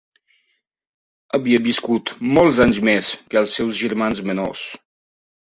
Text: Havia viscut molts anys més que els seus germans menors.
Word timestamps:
Havia 1.37 1.59
viscut 1.67 2.13
molts 2.39 2.61
anys 2.67 2.81
més 2.91 3.11
que 3.35 3.41
els 3.43 3.55
seus 3.61 3.79
germans 3.83 4.25
menors. 4.33 4.67